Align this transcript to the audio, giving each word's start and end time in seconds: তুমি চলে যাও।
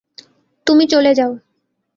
তুমি 0.67 0.83
চলে 0.87 1.11
যাও। 1.13 1.31